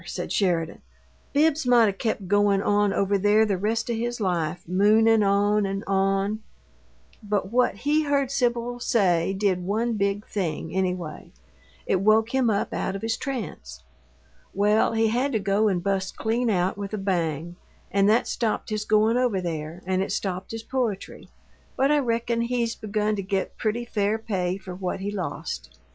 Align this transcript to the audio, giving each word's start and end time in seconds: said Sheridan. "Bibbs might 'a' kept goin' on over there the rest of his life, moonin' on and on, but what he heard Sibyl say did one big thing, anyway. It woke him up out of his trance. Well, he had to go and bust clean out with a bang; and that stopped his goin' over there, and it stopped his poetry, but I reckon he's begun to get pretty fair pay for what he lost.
said 0.03 0.31
Sheridan. 0.31 0.81
"Bibbs 1.31 1.67
might 1.67 1.87
'a' 1.87 1.93
kept 1.93 2.27
goin' 2.27 2.59
on 2.63 2.91
over 2.91 3.19
there 3.19 3.45
the 3.45 3.55
rest 3.55 3.87
of 3.87 3.97
his 3.97 4.19
life, 4.19 4.63
moonin' 4.67 5.21
on 5.21 5.63
and 5.67 5.83
on, 5.85 6.41
but 7.21 7.51
what 7.51 7.75
he 7.75 8.05
heard 8.05 8.31
Sibyl 8.31 8.79
say 8.79 9.31
did 9.31 9.61
one 9.63 9.93
big 9.97 10.25
thing, 10.25 10.73
anyway. 10.73 11.31
It 11.85 11.97
woke 11.97 12.33
him 12.33 12.49
up 12.49 12.73
out 12.73 12.95
of 12.95 13.03
his 13.03 13.15
trance. 13.15 13.83
Well, 14.55 14.93
he 14.93 15.09
had 15.09 15.33
to 15.33 15.39
go 15.39 15.67
and 15.67 15.83
bust 15.83 16.15
clean 16.17 16.49
out 16.49 16.79
with 16.79 16.95
a 16.95 16.97
bang; 16.97 17.57
and 17.91 18.09
that 18.09 18.25
stopped 18.27 18.71
his 18.71 18.85
goin' 18.85 19.17
over 19.17 19.39
there, 19.39 19.83
and 19.85 20.01
it 20.01 20.11
stopped 20.11 20.49
his 20.49 20.63
poetry, 20.63 21.29
but 21.77 21.91
I 21.91 21.99
reckon 21.99 22.41
he's 22.41 22.73
begun 22.73 23.15
to 23.17 23.21
get 23.21 23.55
pretty 23.59 23.85
fair 23.85 24.17
pay 24.17 24.57
for 24.57 24.73
what 24.73 24.99
he 25.01 25.11
lost. 25.11 25.77